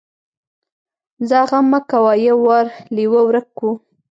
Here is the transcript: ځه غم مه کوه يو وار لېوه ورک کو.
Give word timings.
ځه 1.27 1.39
غم 1.49 1.65
مه 1.71 1.79
کوه 1.89 2.13
يو 2.27 2.37
وار 2.47 2.65
لېوه 2.95 3.21
ورک 3.25 3.47
کو. 3.59 3.69